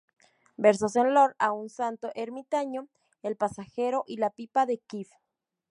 [0.65, 2.87] Versos en loor a un santo ermitaño",
[3.21, 5.11] "El pasajero" y "La pipa de kif".